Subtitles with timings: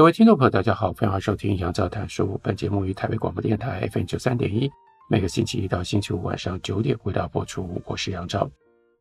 [0.00, 2.40] 各位听众朋友，大家好，欢迎收听杨照谈书。
[2.42, 4.66] 本节目于台北广播电台 FM 九三点一，
[5.10, 7.78] 每个星期一到星期五晚上九点为大家播出。
[7.84, 8.50] 我是杨照，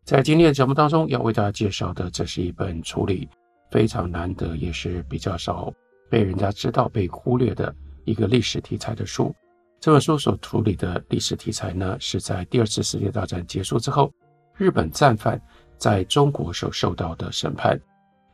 [0.03, 3.29] 在今天的节目当中要为大家介绍的，这是一本处理
[3.71, 5.73] 非常难得，也是比较少
[6.09, 7.73] 被人家知道、被忽略的
[8.03, 9.33] 一个历史题材的书。
[9.79, 14.11] 这本书所处理的历史题材呢，是在第二次世界大战结束之后，
[14.57, 15.41] 日本战犯
[15.77, 17.79] 在中国所受到的审判。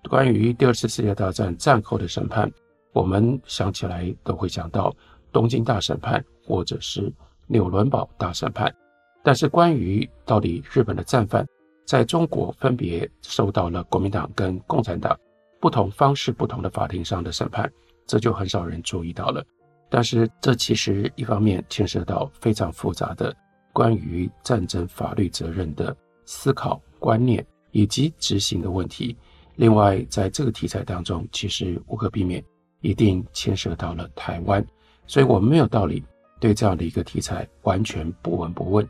[0.07, 2.47] 关于第二次世界大战战后的审判，
[2.95, 4.95] 我们想起来都会想到
[5.33, 7.11] 东京大审判或者是
[7.45, 8.73] 纽伦堡大审判。
[9.21, 11.45] 但是关于到底日本的战犯
[11.85, 15.19] 在中国分别受到了国民党跟共产党
[15.59, 17.69] 不同方式、不同的法庭上的审判，
[18.07, 19.45] 这就很少人注意到了。
[19.89, 23.35] 但是这其实一方面牵涉到非常复杂的
[23.73, 25.93] 关于战争法律责任的
[26.25, 29.17] 思考观念以及执行的问题。
[29.57, 32.43] 另外，在这个题材当中，其实无可避免，
[32.85, 34.63] 一定牵涉到了台湾，
[35.07, 36.03] 所以我们没有道理
[36.39, 38.87] 对这样的一个题材完全不闻不问。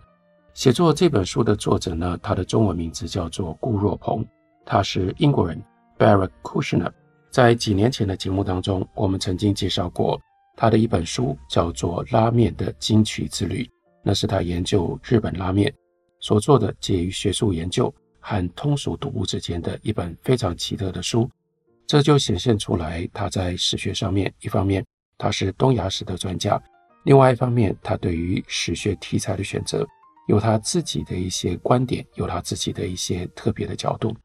[0.53, 4.25] 写作这本书的作者呢，他的中文名字叫做顾若鹏，
[4.65, 5.61] 他是英国人
[5.97, 6.91] Barrett Kushner。
[7.29, 10.19] 在几年前的节目当中，我们曾经介绍过
[10.57, 13.63] 他的一本书，叫做《拉面的金曲之旅》，
[14.03, 15.73] 那是他研究日本拉面
[16.19, 21.29] 所做的介于学术研究和通俗读物之间的一本非常奇特的书，
[21.87, 24.85] 这就显现出来他在史学上面，一方面
[25.17, 26.61] 他是东亚史的专家，
[27.03, 29.85] 另外一方面他对于史学题材的选择
[30.27, 34.15] 有他自己的一些观点，有他自己的一些特别的角度。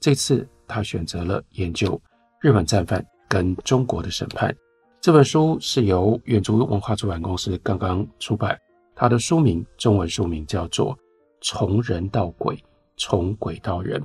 [0.00, 2.00] 这次他选择了研究
[2.40, 4.54] 日本战犯跟中国的审判。
[5.00, 8.58] 这本书是由远足文化出版公司刚刚出版，
[8.94, 10.94] 它的书名中文书名叫做
[11.40, 12.54] 《从人到鬼》。
[13.00, 14.02] 从鬼到人，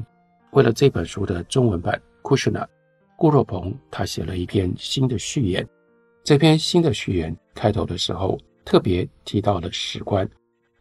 [0.52, 2.68] 为了这本书的中文版，Kushner
[3.18, 5.68] 顾若鹏他写了一篇新的序言。
[6.24, 10.30] 这篇新的序言开头的时候特别提到了史观，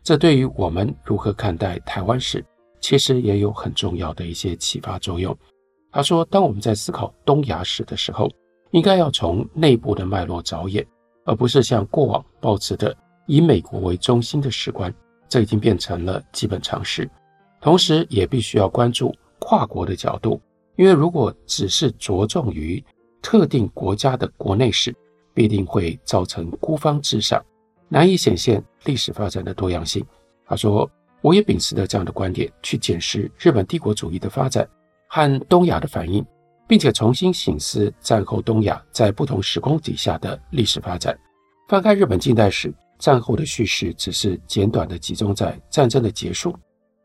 [0.02, 2.44] 这对于我们如何看待台湾史，
[2.80, 5.36] 其实也有很重要的一些启发作用。
[5.90, 8.30] 他说，当我们在思考东亚史的时候，
[8.70, 10.86] 应该要从内部的脉络着眼，
[11.24, 14.94] 而不是像过往抱持的以美国为中心的史观，
[15.28, 17.08] 这已经变成了基本常识。
[17.60, 20.40] 同时，也必须要关注跨国的角度，
[20.76, 22.82] 因为如果只是着重于
[23.20, 24.94] 特定国家的国内史，
[25.34, 27.42] 必定会造成孤芳自赏，
[27.88, 30.04] 难以显现历史发展的多样性。
[30.46, 30.90] 他说
[31.22, 34.68] ：“我也秉持着这样的观点去检视日本帝国主义的发展
[35.08, 36.24] 和东亚的反应，
[36.66, 41.18] 并且重新醒思战后东亚在不同时空底下的历史发展。
[41.68, 46.54] 翻开日本近代史，战后的叙事只是简短的集中在战争的结束。”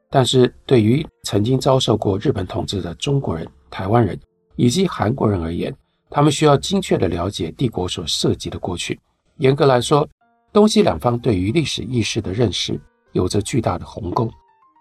[0.10, 4.20] 但是对于曾经遭受过日本统治的中国人、台湾人
[4.56, 5.76] 以及韩国人而言，
[6.10, 9.00] 他们需要精确地了解帝国所涉及的过去。
[9.38, 10.08] 严格来说，
[10.52, 12.80] 东西两方对于历史意识的认识
[13.12, 14.30] 有着巨大的鸿沟。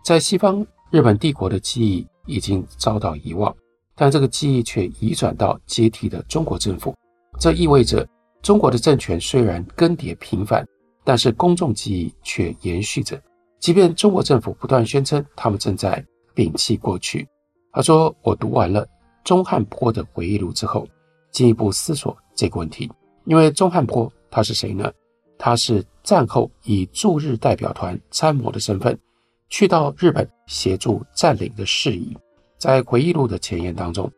[0.05, 3.55] 在西方，日本帝国的记忆已经遭到遗忘，
[3.95, 6.95] 但这个记忆却移转到接替的中国政府。
[7.39, 8.09] 这意味着，
[8.41, 10.65] 中国的政权虽然更迭频繁，
[11.05, 13.21] 但是公众记忆却延续着。
[13.59, 16.03] 即便中国政府不断宣称他们正在
[16.35, 17.27] 摒弃过去，
[17.77, 18.89] 他说：“我读完了
[19.23, 20.89] 中汉坡的回忆录之后，
[21.31, 22.91] 进一步思索这个问题。
[23.27, 24.91] 因为中汉坡他是谁呢？
[25.37, 28.99] 他是战后以驻日代表团参谋的身份
[29.51, 32.17] 去到日本协助占领的事宜。
[32.57, 34.11] 在回忆录的前言当中，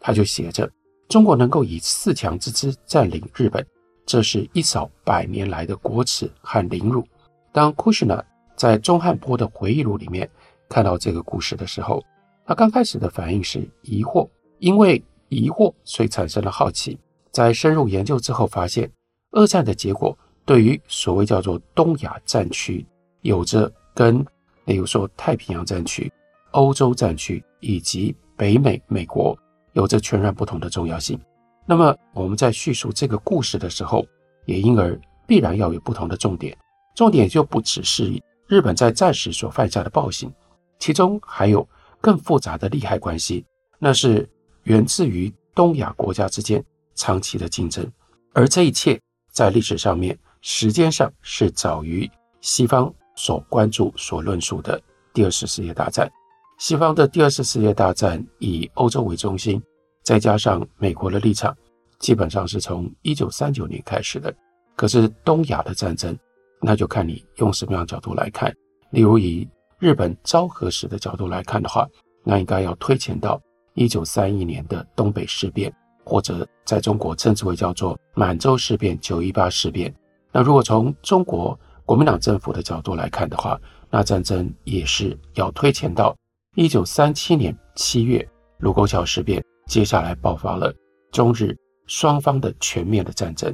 [0.00, 0.66] 他就写着：
[1.06, 3.62] 中国能够以四强之姿占领日本，
[4.06, 7.06] 这是一扫百年来的国耻和凌辱。
[7.52, 8.24] 当库什纳。
[8.54, 10.28] 在中汉坡的回忆录里面
[10.68, 12.02] 看到这个故事的时候，
[12.46, 14.28] 他刚开始的反应是疑惑，
[14.58, 16.98] 因为疑惑，所以产生了好奇。
[17.30, 18.90] 在深入研究之后，发现
[19.30, 22.86] 二战的结果对于所谓叫做东亚战区，
[23.22, 24.24] 有着跟
[24.66, 26.12] 例如说太平洋战区、
[26.50, 29.36] 欧洲战区以及北美美国
[29.72, 31.18] 有着全然不同的重要性。
[31.64, 34.04] 那么我们在叙述这个故事的时候，
[34.44, 36.56] 也因而必然要有不同的重点，
[36.94, 38.12] 重点就不只是。
[38.48, 40.30] 日本在战时所犯下的暴行，
[40.78, 41.66] 其中还有
[42.02, 43.42] 更复杂的利害关系，
[43.78, 44.28] 那是
[44.64, 46.62] 源自于东亚国家之间
[46.94, 47.90] 长期的竞争，
[48.34, 49.00] 而这一切
[49.30, 52.10] 在历史上面，时间上是早于
[52.40, 54.78] 西方所关注、所论述的
[55.14, 56.10] 第二次世界大战。
[56.58, 59.62] 西方的第二次世界大战以欧洲为中心，
[60.02, 61.56] 再加上美国的立场，
[61.98, 64.34] 基本上是从一九三九年开始的。
[64.74, 66.16] 可是东亚的战争，
[66.60, 68.54] 那就看你用什么样的角度来看。
[68.90, 69.48] 例如以
[69.82, 71.84] 日本昭和史的角度来看的话，
[72.22, 73.42] 那应该要推前到
[73.74, 75.74] 一九三一年的东北事变，
[76.04, 79.92] 或者在中国称之为叫做满洲事变、九一八事变。
[80.30, 86.16] 那如果从中国国民党政府的角度来看的话，那战争也是要推前到。
[86.54, 88.24] 一九三七年七月，
[88.58, 90.72] 卢沟桥事变，接下来爆发了
[91.10, 91.56] 中日
[91.88, 93.52] 双方的全面的战争，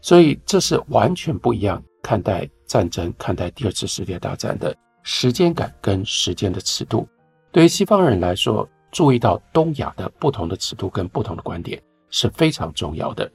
[0.00, 4.72] 所以这是完全不一样看待战争、看待第二次世界大战的
[5.04, 7.06] 时间感跟时间的尺度。
[7.52, 11.80] 对于西方人来说，注意到东亚的不同的尺度跟不同的观点
[12.10, 13.30] 是非常重要的。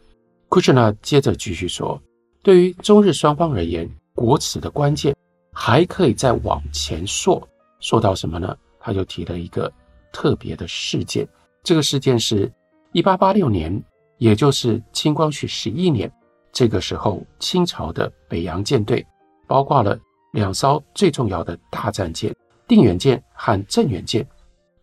[0.49, 2.01] 库什纳接着继续说，
[2.41, 5.15] 对于中日双方而言，国耻的关键
[5.53, 7.47] 还可以再往前说，
[7.79, 8.57] 说到什么呢？
[8.79, 9.71] 他就提了一个
[10.11, 11.27] 特别的事件，
[11.63, 12.51] 这个事件是
[12.93, 13.83] 1886年，
[14.17, 16.11] 也就是清光绪十一年，
[16.51, 19.05] 这个时候清朝的北洋舰队，
[19.47, 19.99] 包括了
[20.31, 22.35] 两艘最重要的大战舰
[22.67, 24.25] 定远舰和镇远舰，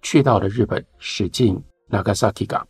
[0.03, 2.67] 去到了日本，驶进 Nagasaki 港。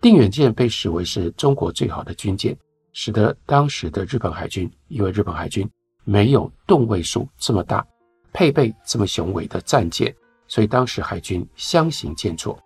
[0.00, 2.56] 定远舰被视为是中国最好的军舰，
[2.92, 5.68] 使得当时的日本海军，因为日本海军
[6.04, 7.86] 没有吨位数这么大，
[8.32, 10.14] 配备这么雄伟的战舰。
[10.48, 12.58] 所以当时海军相形见绌，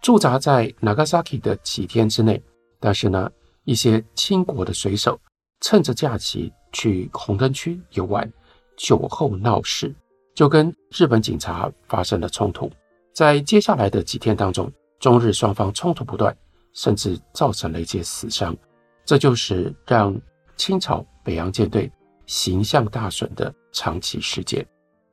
[0.00, 2.42] 驻扎在 Nagasaki 的几天之内，
[2.78, 3.30] 但是呢，
[3.64, 5.20] 一些清国的水手
[5.60, 8.32] 趁着假期去红灯区游玩，
[8.80, 9.94] 酒后闹事，
[10.34, 12.72] 就跟日本警察发生了冲突。
[13.12, 16.34] 在接下来的几天当中，中日双方冲突不断，
[16.72, 18.56] 甚至造成了一些死伤，
[19.04, 20.18] 这就是让
[20.56, 21.92] 清朝北洋舰队
[22.24, 24.66] 形象大损的长崎事件。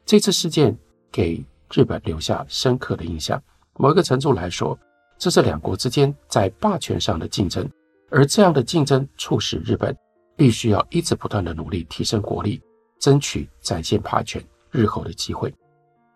[0.05, 0.75] 这次事件
[1.11, 3.41] 给日本留下深刻的印象。
[3.75, 4.79] 某一个程度来说，
[5.17, 7.69] 这是两国之间在霸权上的竞争，
[8.09, 9.93] 而这样的竞争促使日本
[10.37, 12.61] 必须要一直不断的努力提升国力，
[12.99, 15.53] 争取展现霸权日后的机会。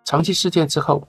[0.04, 1.08] 长崎事件之后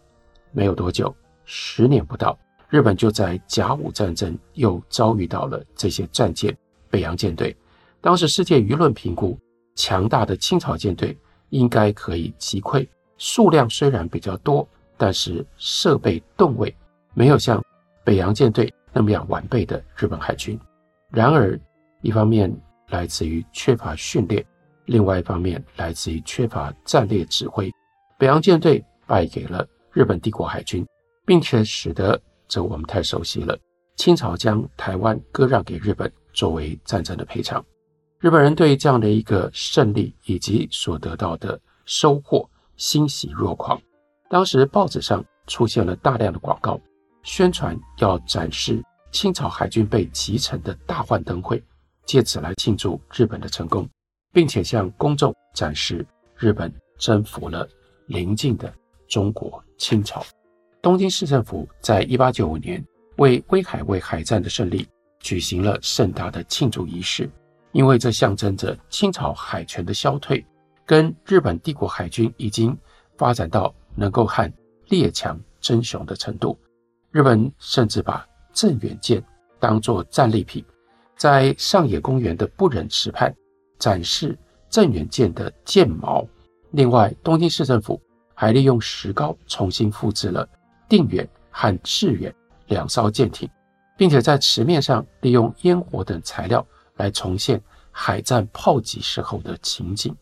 [0.53, 1.15] 没有多久，
[1.45, 2.39] 十年不到，
[2.69, 6.57] 日本就在甲午战争又遭遇到了这些战舰
[6.91, 7.57] 北洋舰队。
[8.01, 9.39] 当时世界舆论评估，
[9.75, 11.17] 强大的清朝舰队
[11.51, 12.87] 应该可以击溃。
[13.19, 16.75] 数量虽然比较多，但是设备吨位
[17.15, 17.63] 没有像
[18.05, 20.59] 北洋舰队那么样完备的日本海军。
[21.11, 21.59] 然而，
[22.01, 22.53] 一方面
[22.89, 24.45] 来自于缺乏训练，
[24.87, 27.71] 另外一方面来自于缺乏战略指挥，
[28.19, 30.87] 北洋舰队败给了日本帝国海军，
[31.27, 33.59] 并且使得这我们太熟悉了，
[33.97, 37.65] 清朝将台湾割让给日本作为战争的赔偿。
[38.19, 42.49] 日本人对这样的一个胜利以及所得到的收获。
[42.79, 43.81] 欣喜若狂，
[44.29, 46.81] 当时报纸上出现了大量的广告，
[47.23, 48.83] 宣传要展示
[49.13, 51.63] 清朝海军被击沉的大幻灯会，
[52.07, 53.89] 借此来庆祝日本的成功，
[54.33, 56.05] 并且向公众展示
[56.37, 57.69] 日本征服了
[58.07, 58.73] 邻近的
[59.09, 60.25] 中国清朝。
[60.81, 62.85] 东京市政府在一八九五年
[63.19, 64.89] 为威海卫海战的胜利
[65.21, 67.31] 举行了盛大的庆祝仪式，
[67.71, 70.45] 因为这象征着清朝海权的消退。
[70.85, 72.77] 跟日本帝国海军已经
[73.17, 74.53] 发展到能够和
[74.89, 76.59] 列强争雄的程度，
[77.13, 79.23] 日本甚至把镇远舰
[79.61, 80.63] 当作战利品，
[81.17, 83.33] 在上野公园的不忍池畔
[83.83, 84.39] 展示
[84.71, 86.25] 镇远舰的舰锚。
[86.71, 88.01] 另外，东京市政府
[88.33, 90.49] 还利用石膏重新复制了
[90.89, 92.33] 定远和致远
[92.69, 93.51] 两艘舰艇，
[93.99, 97.61] 并且在池面上利用烟火等材料来重现
[97.91, 100.15] 海战炮击时候的情景。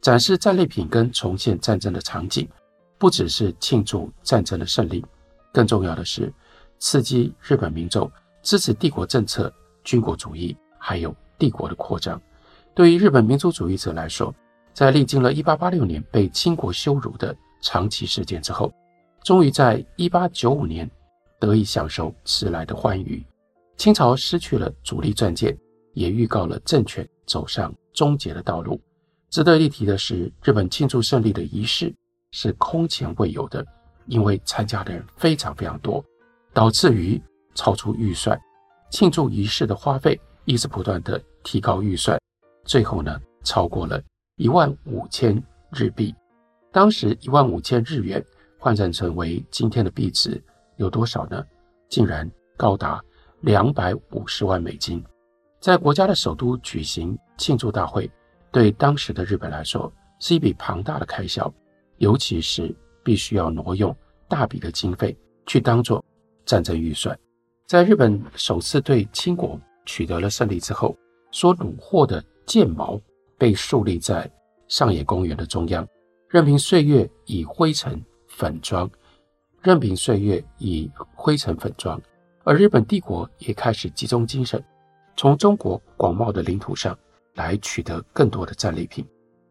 [0.00, 2.48] 展示战利品跟重现战争的场景，
[2.96, 5.04] 不只是庆祝战争的胜利，
[5.52, 6.32] 更重要的是
[6.78, 8.08] 刺激日本民众
[8.40, 12.22] 支持帝国政策、军国主义，还有帝国的扩张。
[12.74, 14.34] 对于日本民族主义者来说，
[14.72, 18.72] 在历经了1886年被清国羞辱的长崎事件之后，
[19.22, 20.90] 终于在1895年
[21.38, 23.24] 得以享受迟来的欢愉。
[23.76, 25.56] 清朝失去了主力战舰，
[25.92, 28.80] 也预告了政权走上终结的道路。
[29.30, 31.94] 值得一提的是，日本庆祝胜利的仪式
[32.32, 33.64] 是空前未有的，
[34.06, 36.04] 因为参加的人非常非常多，
[36.52, 37.20] 导致于
[37.54, 38.36] 超出预算。
[38.90, 42.16] 庆祝仪式的花费一直不断的提高预算，
[42.64, 44.02] 最后呢，超过了
[44.36, 46.14] 一万五千日币。
[46.72, 48.24] 当时一万五千日元
[48.58, 50.42] 换算成为今天的币值
[50.76, 51.44] 有多少呢？
[51.88, 53.00] 竟然高达
[53.42, 55.04] 两百五十万美金，
[55.60, 58.10] 在国家的首都举行庆祝大会，
[58.50, 61.52] 对当时的日本来说是一笔庞大的开销，
[61.98, 63.94] 尤其是必须要挪用
[64.26, 65.16] 大笔的经费
[65.46, 66.04] 去当做
[66.44, 67.16] 战争预算。
[67.66, 70.96] 在日本首次对清国取得了胜利之后，
[71.30, 73.00] 所虏获的剑矛
[73.38, 74.30] 被竖立在
[74.68, 75.86] 上野公园的中央，
[76.28, 78.90] 任凭岁月以灰尘粉装。
[79.62, 81.98] 任凭岁月以灰尘粉装，
[82.44, 84.62] 而日本帝国也开始集中精神，
[85.16, 86.94] 从中国广袤的领土上
[87.36, 89.02] 来取得更多的战利品。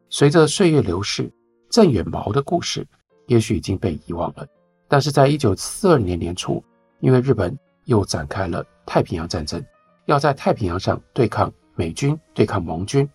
[0.09, 1.33] 随着岁月流逝，
[1.71, 2.85] 镇远矛的故事
[3.25, 4.45] 也许已经被遗忘了。
[4.87, 6.63] 但是在一九四二年年初，
[6.99, 9.65] 因为日本又展开了太平洋战争，
[10.05, 13.09] 要在太平洋上对抗美军、对抗盟军，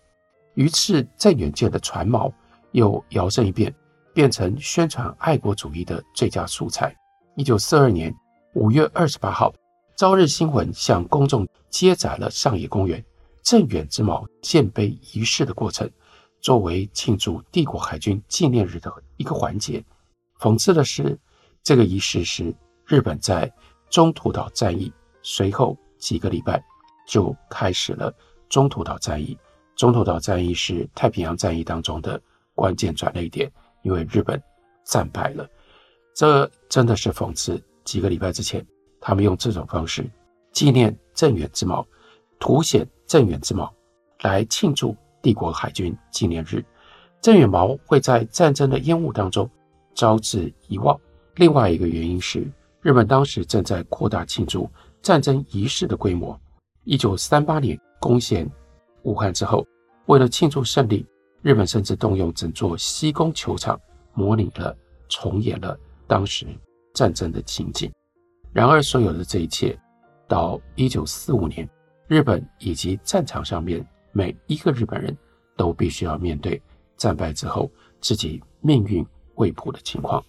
[0.55, 2.31] 于是镇远舰的船锚
[2.71, 3.73] 又摇身一变。
[4.11, 6.93] 变成宣传爱国主义的最佳素材。
[7.37, 8.13] 一九四二年
[8.53, 9.53] 五月二十八号，
[9.95, 13.01] 朝日新闻向公众接载了上野公园
[13.43, 15.89] 镇远之锚建碑仪式的过程，
[16.41, 19.81] 作为庆祝帝国海军纪念日的一个环节。
[20.37, 21.17] 讽刺的是，
[21.63, 22.53] 这个仪式是
[22.85, 23.49] 日本在
[23.89, 26.61] 中途岛战役随后几个礼拜
[27.07, 28.13] 就开始了
[28.49, 29.37] 中途岛战役。
[29.75, 32.21] 中途岛战役是太平洋战役当中的
[32.53, 33.49] 关键转捩点。
[33.81, 34.41] 因为日本
[34.83, 35.47] 战败了，
[36.13, 37.63] 这真的是讽刺。
[37.85, 38.63] 几个礼拜之前，
[38.99, 40.05] 他们用这种方式
[40.51, 41.87] 纪念镇远之矛，
[42.39, 43.73] 凸显镇远之矛，
[44.23, 46.61] 来庆祝帝国海军纪念日。
[47.21, 49.49] 镇远矛会在战争的烟雾当中
[49.95, 50.99] 招致遗忘。
[51.35, 52.45] 另外一个原因是，
[52.81, 54.69] 日本当时正在扩大庆祝
[55.01, 56.37] 战争仪式的规模。
[56.83, 58.49] 一九三八年攻陷
[59.03, 59.65] 武汉之后，
[60.07, 61.05] 为了庆祝胜利。
[61.41, 63.79] 日本甚至动用整座西宫球场，
[64.13, 64.75] 模拟了、
[65.07, 66.45] 重演了当时
[66.93, 67.89] 战争的情景。
[68.51, 69.79] 然而，所有的这一切，
[70.27, 71.65] 到一九四五年，
[72.09, 75.17] 日本以及战场上面每一个日本人
[75.55, 76.61] 都必须要面对
[76.97, 80.21] 战败之后自己命运未卜的情况。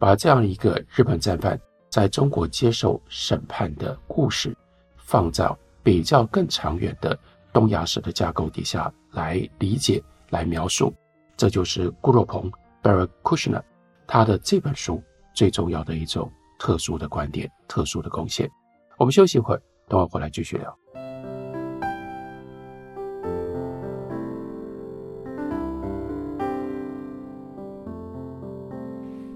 [0.00, 1.56] 把这样一个日本战犯
[1.88, 4.52] 在中国接受审判的故事，
[4.96, 5.48] 放在
[5.82, 7.18] 比较更长远的
[7.52, 10.02] 东亚史的架构底下来理解。
[10.30, 10.94] 来描述，
[11.36, 12.48] 这就是顾若鹏
[12.82, 13.60] b a r r Kushner）
[14.06, 15.02] 他的这本书
[15.34, 18.48] 最重要的一种特殊的观点、特殊的贡献。
[18.96, 20.78] 我们休息一会儿，等会儿回来继续聊。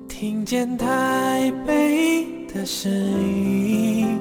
[0.06, 4.20] 听见台北的声音，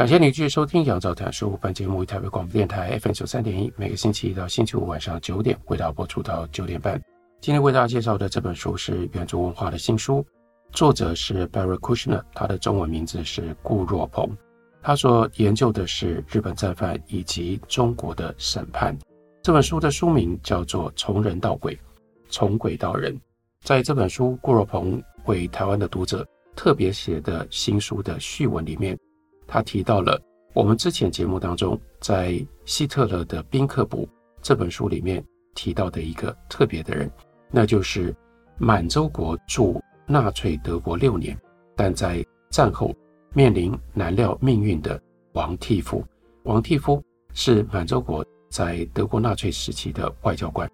[0.00, 6.98] 感谢您继续收听《杨照谈书》本节目，为台北广播电台 FM 九三点一，每个星期一到星期五晚上九点，为大家播出到九点半。
[7.42, 10.24] 今天为大家介绍的这本书是远足文化的新书，
[10.72, 14.26] 作者是 Barry Kushner，他的中文名字是顾若鹏。
[14.80, 18.96] 他所研究的是日本战犯以及中国的审判。
[19.42, 21.78] 这本书的书名叫做《从人到鬼，
[22.30, 23.14] 从鬼到人》。
[23.64, 26.26] 在这本书，顾若鹏为台湾的读者
[26.56, 28.98] 特别写的新书的序文里面。
[29.50, 30.16] 他提到了
[30.54, 34.08] 我们之前节目当中，在希特勒的宾客簿
[34.40, 35.22] 这本书里面
[35.56, 37.10] 提到的一个特别的人，
[37.50, 38.14] 那就是
[38.58, 41.36] 满洲国驻纳粹德国六年，
[41.74, 42.94] 但在战后
[43.34, 45.00] 面临难料命运的
[45.32, 46.04] 王替夫。
[46.44, 47.02] 王替夫
[47.34, 50.70] 是满洲国在德国纳粹时期的外交官。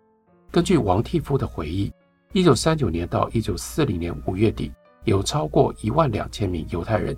[0.51, 1.91] 根据王替夫的回忆，
[2.35, 4.71] 一九三九年到一九四零年五月底，
[5.05, 7.17] 有超过一万两千名犹太人。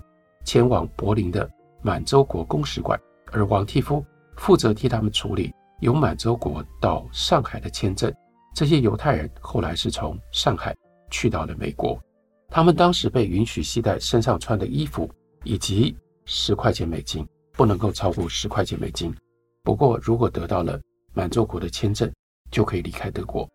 [0.49, 1.47] 前往柏林的
[1.83, 2.99] 满洲国公使馆，
[3.31, 4.03] 而王替夫
[4.35, 8.11] 负责替他们处理由满洲国到上海的签证。
[8.55, 10.75] 这些犹太人后来是从上海
[11.11, 12.01] 去到了美国，
[12.49, 15.07] 他们当时被允许携带身上穿的衣服
[15.43, 19.15] 以及十块钱美金，不能够超过十块钱美金。
[19.63, 20.81] 不过，如果得到了
[21.13, 22.11] 满洲国的签证，
[22.49, 23.47] 就可以离开德国。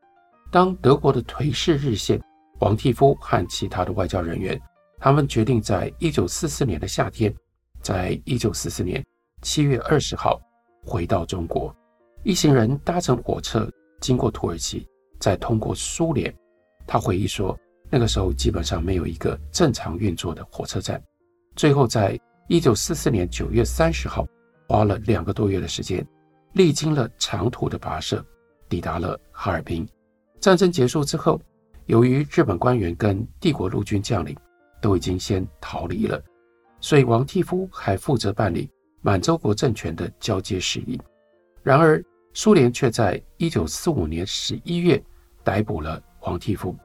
[0.49, 2.23] 当德国的颓势日现，
[2.61, 4.57] 王替夫和其他的外交人员。
[5.05, 7.31] 他们决定在一九四四年的夏天，
[7.83, 9.05] 在一九四四年
[9.43, 10.41] 七月二十号
[10.83, 11.77] 回到中国。
[12.23, 13.71] 一行人搭乘火车
[14.01, 14.89] 经过土耳其，
[15.21, 16.35] 再通过苏联。
[16.87, 17.55] 他回忆说，
[17.91, 20.99] 那个时候基本上没有一个正常运作的火车站。
[21.55, 22.19] 最后，在
[22.49, 24.27] 一九四四年九月三十号，
[24.67, 26.03] 花了两个多月的时间，
[26.55, 28.25] 历经了长途的跋涉，
[28.71, 29.87] 抵达了哈尔滨。
[30.41, 31.39] 战争结束之后，
[31.85, 34.35] 由于日本官员跟帝国陆军将领
[34.85, 36.23] 都已经先逃离了，
[36.79, 41.01] 所以王替夫还负责办理满洲国政权的交接事宜。
[41.63, 45.03] 然而，苏联却在一九四五年十一月
[45.43, 46.77] 逮捕了王替夫。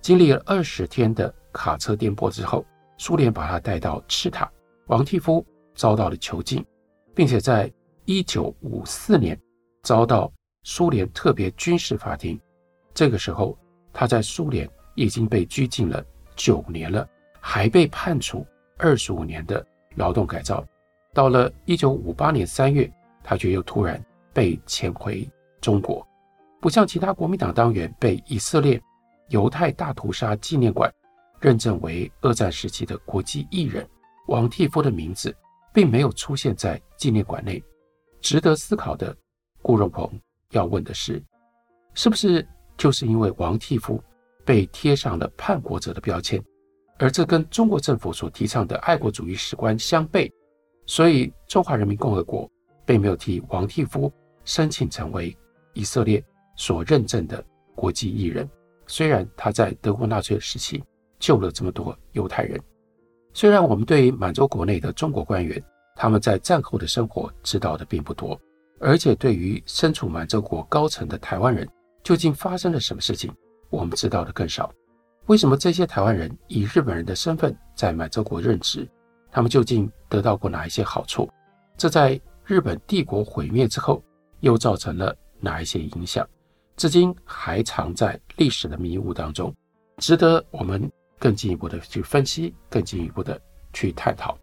[0.00, 2.64] 经历了二十天的卡车颠簸之后，
[2.96, 4.48] 苏联把他带到赤塔。
[4.86, 6.64] 王替夫遭到了囚禁，
[7.12, 7.68] 并且在
[8.04, 9.36] 一九五四年
[9.82, 12.40] 遭到苏联特别军事法庭。
[12.94, 13.58] 这个时候，
[13.92, 16.04] 他在苏联已经被拘禁了
[16.36, 17.04] 九年了，
[17.40, 19.64] 还被判处二十五年的
[19.96, 20.64] 劳动改造。
[21.12, 22.90] 到了一九五八年三月，
[23.22, 24.02] 他却又突然
[24.32, 25.28] 被遣回
[25.60, 26.06] 中国。
[26.60, 28.80] 不像其他国民党党员被以色列
[29.28, 30.92] 犹太大屠杀纪念馆
[31.40, 33.88] 认证为二战时期的国际艺人，
[34.26, 35.34] 王替夫的名字
[35.72, 37.62] 并没有出现在纪念馆内。
[38.20, 39.16] 值得思考的，
[39.62, 40.10] 顾荣鹏
[40.50, 41.22] 要问的是，
[41.94, 42.46] 是不是？
[42.76, 44.00] 就是因为王替夫
[44.44, 46.40] 被贴上了叛国者的标签，
[46.98, 50.30] 而这跟中国政府所提倡的爱国主义史观相悖，
[50.84, 52.50] 所以中华人民共和国
[52.84, 54.12] 并没有替王替夫
[54.44, 55.36] 申请成为
[55.74, 56.22] 以色列
[56.56, 58.48] 所认证的国际艺人。
[58.86, 60.82] 虽然他在德国纳粹时期
[61.18, 62.60] 救了这么多犹太人，
[63.32, 65.62] 虽然我们对于满洲国内的中国官员
[65.94, 68.40] 他们在战后的生活知道的并不多，
[68.80, 71.68] 而且对于身处满洲国高层的台湾人，
[72.02, 73.30] 究竟发生了什么事情？
[73.70, 74.72] 我们知道的更少。
[75.28, 78.88] 为什么这些台湾人以日本人的身份在满洲国任职？
[79.30, 81.30] 他们究竟得到过哪一些好处？
[81.76, 84.02] 这在日本帝国毁灭之后，
[84.40, 86.26] 又造成了哪一些影响？
[86.76, 89.54] 至今还藏在历史的迷雾当中，
[89.98, 93.38] 值得我们更进一步的去分析，更进一步的
[93.74, 94.38] 去探讨。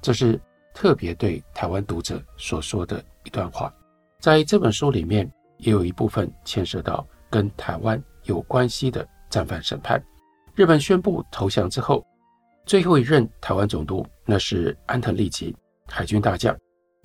[0.00, 0.40] 这是
[0.72, 3.70] 特别对台湾读者所说的一段话，
[4.18, 5.30] 在这本书里面。
[5.62, 10.02] 也有一部分牵涉到跟台湾有关系的战犯审判。
[10.60, 12.06] 日本宣布投降之后，
[12.66, 16.54] 最后一任台湾总督那是安藤利吉，海军大将，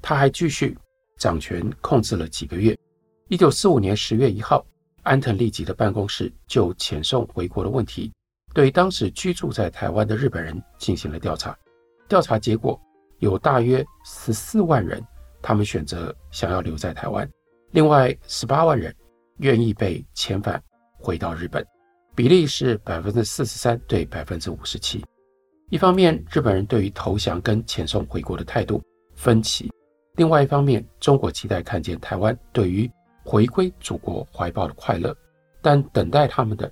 [0.01, 0.77] 他还继续
[1.17, 2.77] 掌权控制了几个月。
[3.29, 4.61] 一九四五年十月一号，
[5.03, 8.11] 安藤利吉的办公室就遣送回国的问题，
[8.53, 11.57] 对当时居住在台湾的日本人进行了调查。
[12.09, 12.77] 调查结果
[13.19, 15.01] 有大约十四万人，
[15.41, 17.25] 他们选择想要留在台湾。
[17.71, 18.93] 另外，十八万人
[19.37, 20.61] 愿意被遣返
[20.99, 21.65] 回到日本，
[22.15, 25.03] 比例是百分之四十三对百分之五十七。
[25.69, 28.81] 一方面，日本人对于投降跟遣送回国的态度
[29.15, 29.67] 分歧；
[30.15, 32.89] 另外一方面，中国期待看见台湾对于
[33.23, 35.15] 回归祖国怀抱的快乐，
[35.61, 36.71] 但等待他们的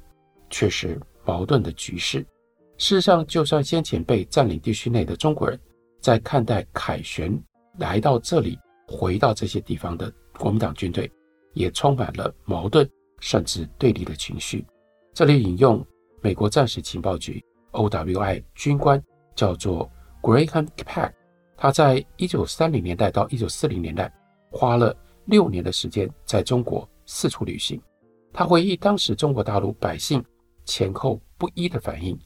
[0.50, 2.20] 却是矛盾的局势。
[2.78, 5.60] 事实上，就算先前被占领地区内的中国人，
[6.00, 7.38] 在看待凯旋
[7.80, 10.12] 来到这里，回到这些地方的。
[10.40, 11.10] 国民党军队
[11.54, 14.66] 也充满了矛盾甚至对立的情绪。
[15.14, 15.86] 这里引用
[16.22, 19.00] 美国战时情报局 OWI 军官
[19.36, 19.88] 叫做
[20.24, 21.14] Graham Peck，
[21.56, 24.12] 他在一九三零年代到一九四零年代
[24.50, 24.96] 花了
[25.26, 27.80] 六年的时间在中国四处旅行。
[28.34, 30.24] 他回忆当时中国大陆百姓
[30.66, 32.20] 前后不一的反应。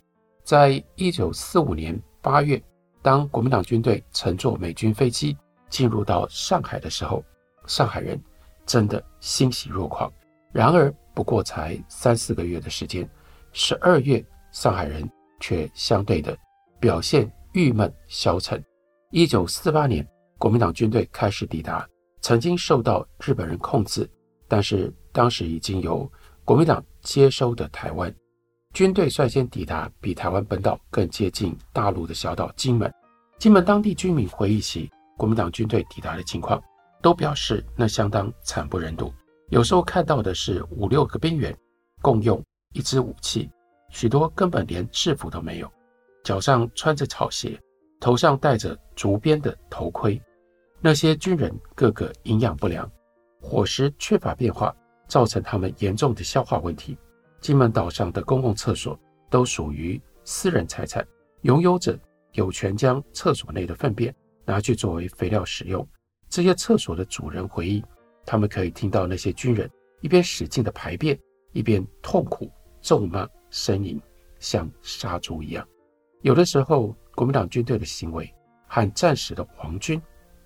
[0.45, 2.61] 在一九四五年八月，
[3.01, 5.35] 当国民党军队乘坐美军飞机
[5.67, 7.21] 进入到上海的时候。
[7.65, 8.17] 上海人
[8.65, 10.09] 真的欣喜若狂，
[10.57, 13.07] 然而不过才三四个月的时间，
[13.53, 15.07] 十二月上海人
[15.39, 16.35] 却相对的
[16.79, 18.59] 表现郁闷消沉。
[19.11, 20.03] 一九四八年，
[20.39, 21.87] 国民党军队开始抵达
[22.21, 24.09] 曾经受到日本人控制，
[24.47, 26.11] 但是当时已经由
[26.43, 28.11] 国民党接收的台湾。
[28.73, 32.91] 军队率先抵达比台湾本岛更接近大陆的小岛金门。
[33.37, 34.89] 金门当地居民回忆起
[35.19, 36.59] 国民党军队抵达的情况。
[36.99, 39.13] 都表示那相当惨不忍睹。
[39.49, 41.57] 有时候看到的是五六个兵员
[42.01, 43.49] 共用一支武器，
[43.89, 45.71] 许多根本连制服都没有，
[46.21, 47.57] 脚上穿着草鞋，
[47.97, 50.21] 头上戴着竹编的头盔。
[50.81, 52.89] 那些军人个个营养不良，
[53.39, 54.75] 伙食缺乏变化，
[55.07, 56.97] 造成他们严重的消化问题。
[57.39, 61.07] 金门岛上的公共厕所都属于私人财产，
[61.43, 61.97] 拥有者
[62.33, 65.87] 有权将厕所内的粪便拿去作为肥料使用。
[66.29, 67.81] 这些厕所的主人回忆，
[68.27, 71.17] 他们可以听到那些军人一边使劲的排便，
[71.53, 73.99] 一边痛苦咒骂呻吟，
[74.37, 75.65] 像杀猪一样。
[76.23, 78.29] 有的时候，国民党军队的行为
[78.67, 79.99] 和战时的皇军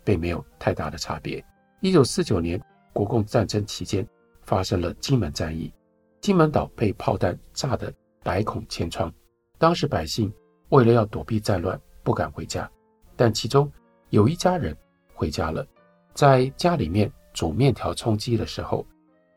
[0.04, 1.44] 并没有太大的差别。
[1.80, 2.62] 一九四九年，
[2.94, 4.08] 国共战争期间
[4.44, 5.74] 发生了金门战役，
[6.20, 7.92] 金门岛被炮弹炸得
[8.22, 9.12] 百孔千疮，
[9.58, 10.32] 当时百姓
[10.70, 12.70] 为了要躲避战乱，不敢回家，
[13.16, 13.72] 但其中
[14.12, 14.78] 有一家人
[15.16, 15.66] 回家了，
[16.14, 18.86] 在家里面煮面条充饥的时候，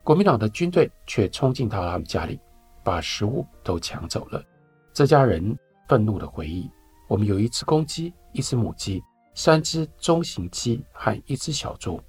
[0.02, 2.38] 国民党的军队却冲进到他们家里，
[2.82, 4.42] 把食物都抢走了。
[4.92, 5.56] 这家人
[5.88, 6.70] 愤怒地回忆：
[7.08, 9.02] 我们有一只公鸡，一只母鸡，
[9.34, 12.00] 三只中型鸡和一只小猪，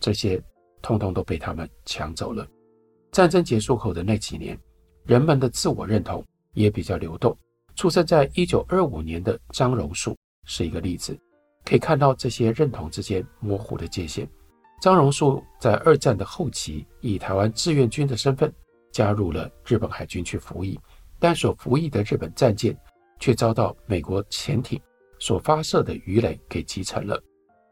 [0.00, 0.42] 这些
[0.80, 2.46] 通通都被他们抢走了。
[3.10, 4.58] 战争结束后的那几年，
[5.04, 6.24] 人们的自我认同
[6.54, 7.36] 也比较流动。
[7.74, 11.18] 出生在一九二五年的张荣树是一个例子，
[11.64, 14.28] 可以看到这些认同之间模糊的界限。
[14.82, 18.52] 张荣树在二战的后期，以台湾志愿军的身份
[18.90, 20.76] 加入了日本海军去服役，
[21.20, 22.76] 但所服役的日本战舰
[23.20, 24.82] 却遭到美国潜艇
[25.20, 27.22] 所发射的鱼雷给击沉了，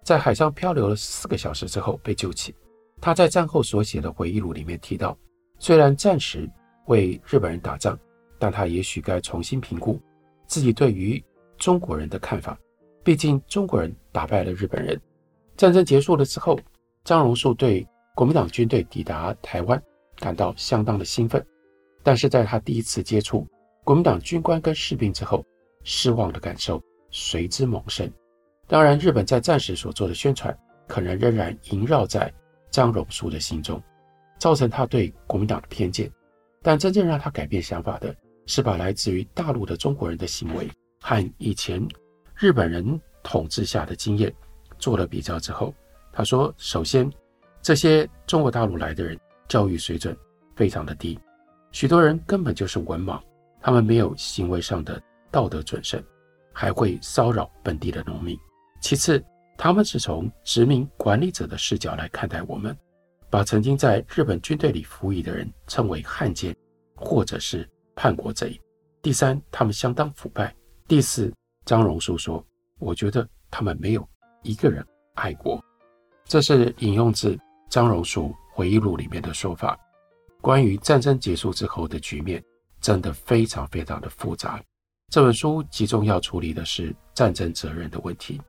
[0.05, 2.55] 在海上漂流了四个小时之后被救起。
[3.01, 5.19] 他在战后所写的回忆录里面提到，
[5.59, 6.49] 虽然战时
[6.87, 7.99] 为日本人打仗，
[8.39, 10.01] 但他也许该重新评估
[10.47, 11.21] 自己对于
[11.59, 12.57] 中国人的看法。
[13.03, 14.97] 毕竟中国人打败了日本人。
[15.57, 16.57] 战争结束了之后，
[17.05, 19.83] 张荣树对国民党军队抵达台湾
[20.17, 21.45] 感到相当的兴奋，
[22.03, 23.47] 但是在他第一次接触
[23.85, 25.45] 国民党军官跟士兵之后，
[25.83, 28.11] 失望的感受随之萌生。
[28.67, 32.33] 当然，日本在战时所做的宣传，可能仍然萦绕在
[32.71, 33.83] 张荣树的心中，
[34.39, 36.11] 造成他对国民党的偏见。
[36.63, 38.15] 但真正让他改变想法的，
[38.47, 41.85] 是把来自于大陆的中国人的行为和以前
[42.37, 44.33] 日本人统治下的经验
[44.79, 45.75] 做了比较之后，
[46.13, 47.11] 他说：“首先，
[47.63, 49.19] 这些中国大陆来的人
[49.49, 50.17] 教育水准
[50.57, 51.19] 非常的低，
[51.73, 53.21] 许多人根本就是文盲，
[53.61, 56.03] 他们没有行为上的道德准绳，
[56.53, 58.37] 还会骚扰本地的农民。
[58.81, 59.23] 其次，
[59.57, 62.77] 他们是从殖民管理者的视角来看待我们，
[63.29, 66.55] 把曾经在日本军队里服役的人称为汉奸，
[66.97, 68.61] 或者是叛国贼。
[69.01, 70.55] 第三，他们相当腐败。
[70.89, 71.33] 第四，
[71.65, 72.45] 张荣树说
[72.81, 74.07] ：“我觉得他们没有
[74.43, 75.63] 一个人爱国。”
[76.31, 77.37] 这是引用自
[77.69, 79.77] 张荣树回忆录里面的说法。
[80.41, 82.41] 关于战争结束之后的局面，
[82.81, 84.63] 真的非常非常的复杂。
[85.09, 88.41] 这本书集中要处理的是战争责任的问题。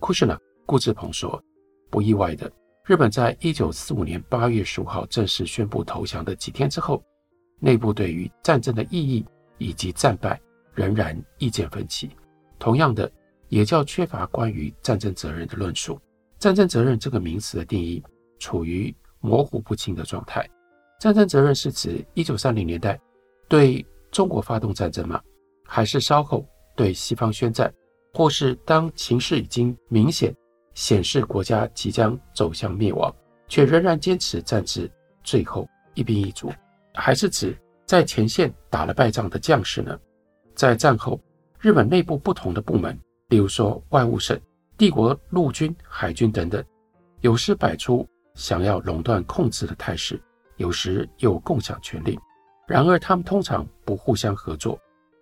[0.00, 1.42] 库什纳顾志鹏说
[1.90, 2.52] ：“不意外的，
[2.84, 7.02] 日本在一九四五年八月十五号正式宣布投降的几天之后，
[7.58, 9.24] 内部对于战争的意义
[9.56, 10.38] 以及战败
[10.74, 12.10] 仍然意见分歧。
[12.58, 13.10] 同样的，
[13.48, 15.98] 也较缺乏关于战争责任的论述。
[16.44, 18.04] 战争责任这个名词的定义
[18.38, 20.46] 处于模糊不清的状态。
[21.00, 23.00] 战争责任是指一九三零年代
[23.48, 25.18] 对中国发动战争吗？
[25.64, 27.72] 还是稍后对西方宣战？”
[28.12, 30.36] 或是当情势已经明显
[30.74, 33.10] 显示国家即将走向灭亡，
[33.48, 34.88] 却仍然坚持战至
[35.22, 36.52] 最后一兵一卒，
[36.92, 39.98] 还是指在前线打了败仗的将士呢？
[40.54, 41.18] 在战后，
[41.58, 44.38] 日本内部不同的部门，例如说外务省、
[44.76, 46.64] 帝国陆军、海军等等，
[47.20, 50.20] 有时摆出想要垄断控制的态势，
[50.56, 52.18] 有时又共享权力。
[52.66, 54.78] 然而，他们通常不互相合作。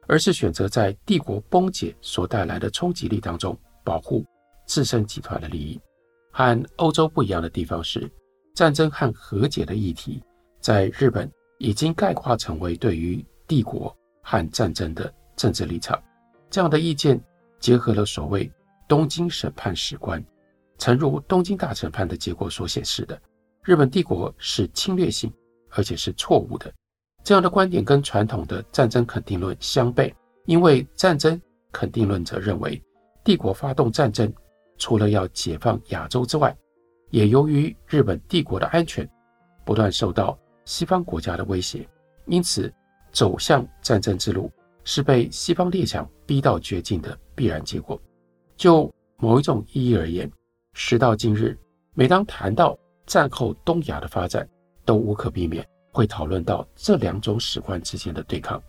[0.08, 4.26] 而是选择在帝国崩解所带来的冲击力当中保护
[4.66, 5.80] 自身集团的利益。
[6.32, 8.10] 和欧洲不一样的地方是，
[8.52, 10.20] 战争和和解的议题
[10.60, 15.98] 在日本已经概括成为对于帝国和战争的政治立场。
[16.50, 17.18] 这样的意见
[17.60, 18.50] 结合了所谓
[18.92, 20.22] 东京审判史观，
[20.76, 23.18] 诚如东京大审判的结果所显示的，
[23.64, 25.32] 日本帝国是侵略性
[25.70, 26.70] 而且是错误的。
[27.24, 30.12] 这样的观点跟传统的战争肯定论相悖，
[30.44, 31.40] 因为战争
[31.72, 32.78] 肯定论者认为，
[33.24, 34.30] 帝国发动战争
[34.76, 36.54] 除了要解放亚洲之外，
[37.08, 39.08] 也由于日本帝国的安全
[39.64, 41.88] 不断受到西方国家的威胁，
[42.26, 42.70] 因此
[43.10, 44.52] 走向战争之路
[44.84, 47.98] 是被西方列强逼到绝境的必然结果。
[48.62, 50.30] 就某一种意义而言，
[50.74, 51.58] 时到今日，
[51.94, 54.48] 每当谈到战后东亚的发展，
[54.84, 55.66] 都无可避免。
[55.90, 58.62] 会讨论到这两种史观之间的对抗。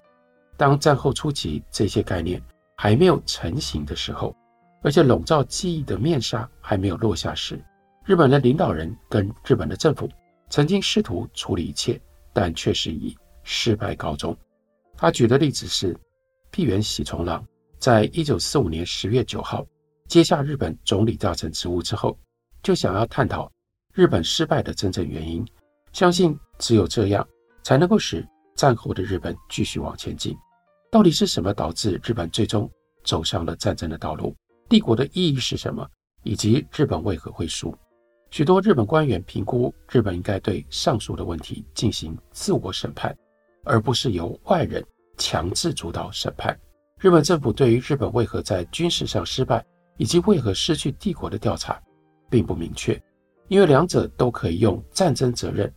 [0.58, 2.42] 当战后初期这些概念
[2.76, 4.36] 还没有成型的时候，
[4.82, 7.64] 而且笼罩记忆的面纱还没有落下时，
[8.04, 10.10] 日本的领导人跟日本的政府
[10.50, 12.02] 曾经试图处理一切，
[12.34, 14.36] 但却是以失败告终。
[14.98, 15.96] 他举的例子是，
[16.52, 17.46] 萩原喜重郎
[17.78, 19.64] 在一九四五年十月九号
[20.14, 22.16] 接下日本总理大臣职务之后，
[22.62, 23.52] 就想要探讨
[23.96, 25.44] 日本失败的真正原因。
[25.92, 27.28] 相信只有这样，
[27.64, 28.24] 才能够使
[28.56, 30.38] 战后的日本继续往前进。
[30.92, 32.70] 到底是什么导致日本最终
[33.04, 34.36] 走上了战争的道路？
[34.70, 35.84] 帝国的意义是什么？
[36.22, 37.76] 以及日本为何会输？
[38.30, 43.18] 许多日本官员评估，日本应该对上述的问题进行自我审判，
[43.64, 44.86] 而不是由外人
[45.18, 46.56] 强制主导审判。
[47.00, 49.66] 日本政府对于日本为何在军事上失败
[49.98, 51.82] 以及为何失去帝国的调查
[52.30, 53.02] 并不明确，
[53.48, 55.72] 因为两者都可以用战争责任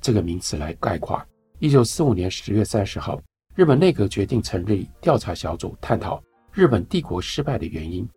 [0.00, 1.22] 这个名词来概括。
[1.58, 3.20] 一九四五年十月三十号，
[3.54, 8.08] 日本内阁决定成立调查小组，探讨日本帝国失败的原因。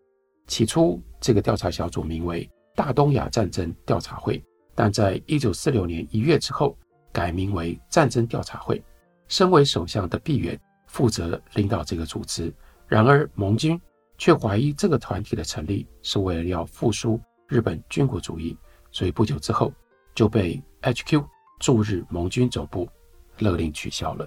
[0.47, 6.77] 起初，这个调查小组名为大东亚战争调查会，但在一九四六年一月之后，
[7.11, 8.83] 改名为战争调查会。
[9.27, 12.53] 身为首相的碧原负责领导这个组织。
[12.87, 13.79] 然而，盟军
[14.23, 18.57] 却怀疑这个团体的成立是为了要复苏日本军国主义，
[18.89, 19.69] 所以不久之后
[20.15, 21.21] 就被 HQ
[21.59, 22.87] 驻日盟军总部。
[23.39, 24.25] 勒令取消了，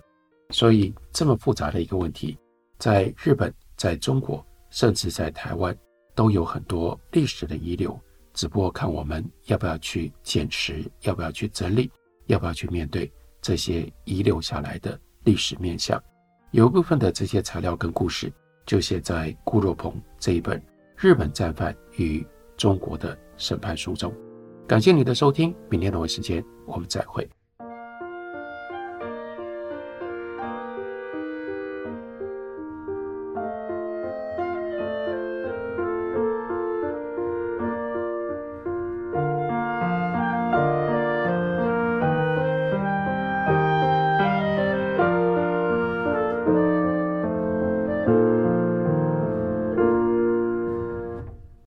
[0.51, 2.37] 所以这么复杂的一个问题，
[2.79, 5.75] 在日本、在中国，甚至在台湾，
[6.15, 7.99] 都有很多历史的遗留。
[8.35, 11.91] 只不过看我们要不要去捡拾，要不要去整理，
[12.27, 15.99] 要不要去面对这些遗留下来的历史面相。
[16.51, 18.31] 有一部分的这些材料跟故事，
[18.67, 20.59] 就写在顾若鹏这一本
[20.99, 22.27] 《日本战犯与
[22.57, 24.13] 中国的审判》书中。
[24.67, 27.27] 感谢你的收听，明天同一时间我们再会。